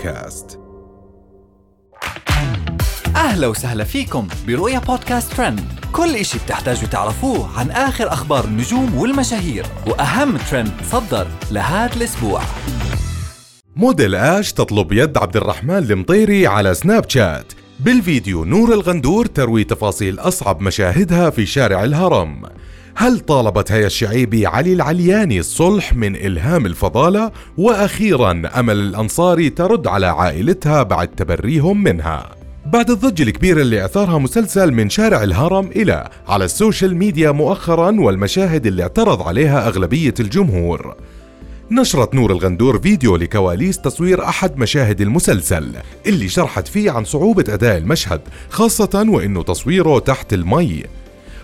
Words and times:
بودكاست. 0.00 0.60
أهلا 3.16 3.46
وسهلا 3.46 3.84
فيكم 3.84 4.28
برؤيا 4.46 4.78
بودكاست 4.78 5.32
ترند. 5.32 5.60
كل 5.92 6.16
إشي 6.16 6.38
بتحتاجوا 6.38 6.88
تعرفوه 6.88 7.58
عن 7.58 7.70
آخر 7.70 8.08
أخبار 8.12 8.44
النجوم 8.44 8.98
والمشاهير 8.98 9.66
وأهم 9.86 10.36
ترند 10.36 10.72
صدر 10.90 11.26
لهذا 11.50 11.96
الأسبوع. 11.96 12.42
موديل 13.76 14.14
آش 14.14 14.52
تطلب 14.52 14.92
يد 14.92 15.18
عبد 15.18 15.36
الرحمن 15.36 15.78
المطيري 15.78 16.46
على 16.46 16.74
سناب 16.74 17.10
شات. 17.10 17.52
بالفيديو 17.80 18.44
نور 18.44 18.72
الغندور 18.72 19.26
تروي 19.26 19.64
تفاصيل 19.64 20.18
أصعب 20.18 20.60
مشاهدها 20.60 21.30
في 21.30 21.46
شارع 21.46 21.84
الهرم. 21.84 22.42
هل 22.94 23.20
طالبت 23.20 23.72
هيا 23.72 23.86
الشعيبي 23.86 24.46
علي 24.46 24.72
العلياني 24.72 25.38
الصلح 25.38 25.94
من 25.94 26.16
إلهام 26.16 26.66
الفضالة؟ 26.66 27.32
وأخيرا 27.58 28.42
أمل 28.56 28.76
الأنصاري 28.76 29.50
ترد 29.50 29.86
على 29.86 30.06
عائلتها 30.06 30.82
بعد 30.82 31.08
تبريهم 31.08 31.82
منها. 31.82 32.30
بعد 32.66 32.90
الضجة 32.90 33.22
الكبيرة 33.22 33.60
اللي 33.62 33.84
أثارها 33.84 34.18
مسلسل 34.18 34.72
من 34.72 34.90
شارع 34.90 35.22
الهرم 35.22 35.66
إلى 35.66 36.08
على 36.28 36.44
السوشيال 36.44 36.96
ميديا 36.96 37.30
مؤخرا 37.30 38.00
والمشاهد 38.00 38.66
اللي 38.66 38.82
اعترض 38.82 39.22
عليها 39.22 39.68
أغلبية 39.68 40.14
الجمهور. 40.20 40.94
نشرت 41.70 42.14
نور 42.14 42.32
الغندور 42.32 42.78
فيديو 42.78 43.16
لكواليس 43.16 43.78
تصوير 43.78 44.24
أحد 44.24 44.58
مشاهد 44.58 45.00
المسلسل 45.00 45.72
اللي 46.06 46.28
شرحت 46.28 46.68
فيه 46.68 46.90
عن 46.90 47.04
صعوبة 47.04 47.44
أداء 47.48 47.76
المشهد 47.78 48.20
خاصة 48.50 49.06
وإنه 49.08 49.42
تصويره 49.42 49.98
تحت 49.98 50.32
المي. 50.32 50.82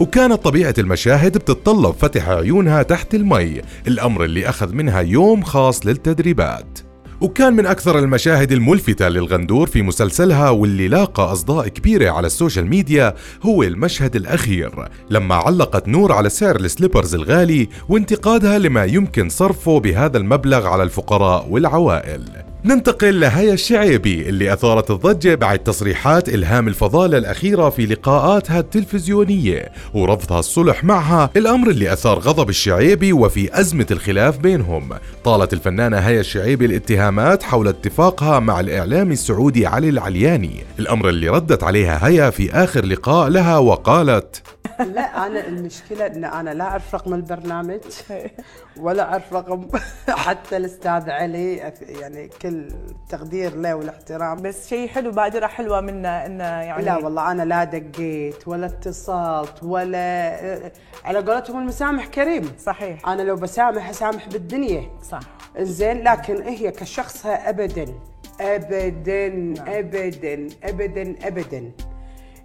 وكانت 0.00 0.44
طبيعة 0.44 0.74
المشاهد 0.78 1.38
بتتطلب 1.38 1.94
فتح 1.94 2.28
عيونها 2.28 2.82
تحت 2.82 3.14
المي. 3.14 3.60
الأمر 3.88 4.24
اللي 4.24 4.48
أخذ 4.48 4.72
منها 4.72 5.00
يوم 5.00 5.42
خاص 5.42 5.86
للتدريبات. 5.86 6.78
وكان 7.20 7.52
من 7.52 7.66
أكثر 7.66 7.98
المشاهد 7.98 8.52
الملفتة 8.52 9.08
للغندور 9.08 9.66
في 9.66 9.82
مسلسلها 9.82 10.50
واللي 10.50 10.88
لاقى 10.88 11.32
أصداء 11.32 11.68
كبيرة 11.68 12.10
على 12.10 12.26
السوشيال 12.26 12.66
ميديا 12.66 13.14
هو 13.42 13.62
المشهد 13.62 14.16
الأخير 14.16 14.88
لما 15.10 15.34
علقت 15.34 15.88
نور 15.88 16.12
على 16.12 16.28
سعر 16.28 16.56
ال 16.56 16.62
slippers 16.62 17.14
الغالي 17.14 17.68
وانتقادها 17.88 18.58
لما 18.58 18.84
يمكن 18.84 19.28
صرفه 19.28 19.80
بهذا 19.80 20.18
المبلغ 20.18 20.66
على 20.66 20.82
الفقراء 20.82 21.46
والعوائل. 21.48 22.49
ننتقل 22.64 23.20
لهيا 23.20 23.52
الشعيبي 23.52 24.28
اللي 24.28 24.52
أثارت 24.52 24.90
الضجة 24.90 25.34
بعد 25.34 25.58
تصريحات 25.58 26.28
إلهام 26.28 26.68
الفضالة 26.68 27.18
الأخيرة 27.18 27.70
في 27.70 27.86
لقاءاتها 27.86 28.60
التلفزيونية 28.60 29.72
ورفضها 29.94 30.38
الصلح 30.38 30.84
معها 30.84 31.30
الأمر 31.36 31.70
اللي 31.70 31.92
أثار 31.92 32.18
غضب 32.18 32.48
الشعيبي 32.48 33.12
وفي 33.12 33.60
أزمة 33.60 33.86
الخلاف 33.90 34.38
بينهم. 34.38 34.90
طالت 35.24 35.52
الفنانة 35.52 35.98
هيا 35.98 36.20
الشعيبي 36.20 36.66
الاتهامات 36.66 37.42
حول 37.42 37.68
اتفاقها 37.68 38.40
مع 38.40 38.60
الإعلامي 38.60 39.12
السعودي 39.12 39.66
علي 39.66 39.88
العلياني. 39.88 40.62
الأمر 40.78 41.08
اللي 41.08 41.28
ردت 41.28 41.64
عليها 41.64 42.08
هيا 42.08 42.30
في 42.30 42.52
آخر 42.52 42.84
لقاء 42.84 43.28
لها 43.28 43.58
وقالت 43.58 44.42
لا 44.84 45.26
أنا 45.26 45.46
المشكلة 45.46 46.06
إن 46.06 46.24
أنا 46.24 46.50
لا 46.50 46.64
أعرف 46.64 46.94
رقم 46.94 47.14
البرنامج 47.14 47.80
ولا 48.76 49.02
أعرف 49.02 49.32
رقم 49.32 49.68
حتى 50.08 50.56
الأستاذ 50.56 51.10
علي 51.10 51.56
يعني 51.80 52.28
كل 52.42 52.68
تقدير 53.08 53.56
له 53.56 53.74
والاحترام. 53.74 54.42
بس 54.42 54.68
شيء 54.68 54.88
حلو 54.88 55.10
بادرة 55.10 55.46
حلوة 55.46 55.80
منا 55.80 56.26
انه 56.26 56.44
يعني 56.44 56.84
لا 56.84 56.96
والله 56.96 57.30
أنا 57.30 57.42
لا 57.42 57.64
دقيت 57.64 58.48
ولا 58.48 58.66
اتصلت 58.66 59.62
ولا 59.62 60.00
على 61.04 61.18
قولتهم 61.18 61.58
المسامح 61.62 62.06
كريم. 62.06 62.52
صحيح. 62.58 63.08
أنا 63.08 63.22
لو 63.22 63.36
بسامح 63.36 63.88
أسامح 63.88 64.28
بالدنيا. 64.28 64.90
صح. 65.10 65.20
زين 65.58 66.02
لكن 66.04 66.42
هي 66.42 66.70
كشخصها 66.70 67.48
ابدا 67.48 67.86
ابدا 68.40 69.54
ابدا 69.78 70.48
ابدا 70.64 71.14
ابدا. 71.22 71.70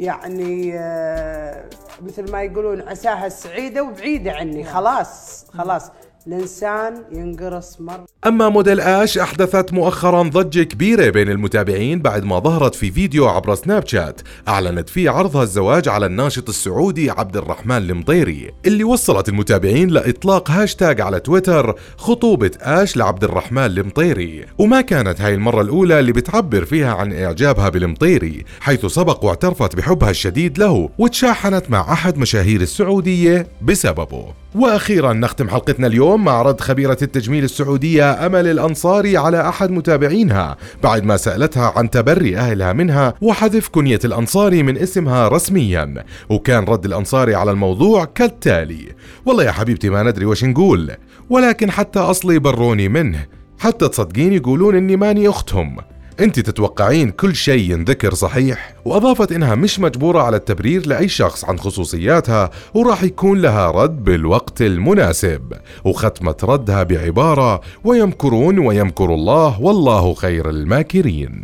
يعني 0.00 0.78
آه، 0.78 1.64
مثل 2.02 2.32
ما 2.32 2.42
يقولون 2.42 2.88
عساها 2.88 3.28
سعيدة 3.28 3.82
وبعيدة 3.82 4.32
عني. 4.32 4.64
خلاص 4.64 5.44
خلاص. 5.58 5.90
الانسان 6.28 7.04
ينقرص 7.12 7.80
مره 7.80 8.04
أما 8.26 8.48
موديل 8.48 8.80
آش 8.80 9.18
أحدثت 9.18 9.72
مؤخرا 9.72 10.22
ضجة 10.22 10.62
كبيرة 10.62 11.10
بين 11.10 11.30
المتابعين 11.30 12.02
بعد 12.02 12.24
ما 12.24 12.38
ظهرت 12.38 12.74
في 12.74 12.90
فيديو 12.90 13.28
عبر 13.28 13.54
سناب 13.54 13.86
شات 13.86 14.20
أعلنت 14.48 14.88
فيه 14.88 15.10
عرضها 15.10 15.42
الزواج 15.42 15.88
على 15.88 16.06
الناشط 16.06 16.48
السعودي 16.48 17.10
عبد 17.10 17.36
الرحمن 17.36 17.76
المطيري 17.76 18.50
اللي 18.66 18.84
وصلت 18.84 19.28
المتابعين 19.28 19.88
لإطلاق 19.88 20.50
هاشتاج 20.50 21.00
على 21.00 21.20
تويتر 21.20 21.74
خطوبة 21.96 22.50
آش 22.60 22.96
لعبد 22.96 23.24
الرحمن 23.24 23.64
المطيري. 23.64 24.44
وما 24.58 24.80
كانت 24.80 25.20
هاي 25.20 25.34
المرة 25.34 25.60
الأولى 25.60 26.00
اللي 26.00 26.12
بتعبر 26.12 26.64
فيها 26.64 26.94
عن 26.94 27.12
إعجابها 27.12 27.68
بالمطيري 27.68 28.44
حيث 28.60 28.86
سبق 28.86 29.24
واعترفت 29.24 29.76
بحبها 29.76 30.10
الشديد 30.10 30.58
له 30.58 30.90
وتشاحنت 30.98 31.70
مع 31.70 31.92
أحد 31.92 32.18
مشاهير 32.18 32.60
السعودية 32.60 33.46
بسببه. 33.62 34.34
وأخيرا 34.54 35.12
نختم 35.12 35.48
حلقتنا 35.48 35.86
اليوم 35.86 36.17
مع 36.24 36.42
رد 36.42 36.60
خبيرة 36.60 36.98
التجميل 37.02 37.44
السعودية 37.44 38.26
أمل 38.26 38.46
الانصاري 38.46 39.16
على 39.16 39.48
أحد 39.48 39.70
متابعينها 39.70 40.56
بعد 40.82 41.04
ما 41.04 41.16
سألتها 41.16 41.72
عن 41.76 41.90
تبري 41.90 42.36
أهلها 42.36 42.72
منها 42.72 43.14
وحذف 43.20 43.68
كنية 43.68 43.98
الانصاري 44.04 44.62
من 44.62 44.78
اسمها 44.78 45.28
رسميا 45.28 46.04
وكان 46.28 46.64
رد 46.64 46.84
الانصاري 46.84 47.34
على 47.34 47.50
الموضوع 47.50 48.04
كالتالي. 48.04 48.88
والله 49.26 49.44
يا 49.44 49.52
حبيبتي 49.52 49.90
ما 49.90 50.02
ندري 50.02 50.24
وش 50.24 50.44
نقول 50.44 50.90
ولكن 51.30 51.70
حتى 51.70 51.98
أصلي 51.98 52.38
بروني 52.38 52.88
منه 52.88 53.26
حتى 53.58 53.88
تصدقين 53.88 54.32
يقولون 54.32 54.74
إني 54.76 54.96
ماني 54.96 55.28
أختهم. 55.28 55.76
انت 56.20 56.40
تتوقعين 56.40 57.10
كل 57.10 57.34
شيء 57.34 57.72
ينذكر 57.72 58.14
صحيح 58.14 58.74
وأضافت 58.84 59.32
إنها 59.32 59.54
مش 59.54 59.80
مجبورة 59.80 60.22
على 60.22 60.36
التبرير 60.36 60.86
لأي 60.86 61.08
شخص 61.08 61.44
عن 61.44 61.58
خصوصياتها 61.58 62.50
وراح 62.74 63.02
يكون 63.02 63.40
لها 63.40 63.70
رد 63.70 64.04
بالوقت 64.04 64.62
المناسب 64.62 65.52
وختمت 65.84 66.44
ردها 66.44 66.82
بعبارة 66.82 67.60
ويمكرون 67.84 68.58
ويمكر 68.58 69.14
الله 69.14 69.60
والله 69.62 70.14
خير 70.14 70.50
الماكرين 70.50 71.42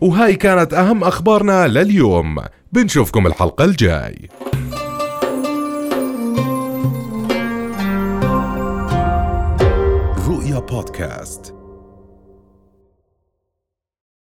وهاي 0.00 0.34
كانت 0.34 0.74
أهم 0.74 1.04
أخبارنا 1.04 1.68
لليوم 1.68 2.36
بنشوفكم 2.72 3.26
الحلقة 3.26 3.64
الجاي. 3.64 4.28
رؤيا 10.28 10.58
بودكاست. 10.58 11.57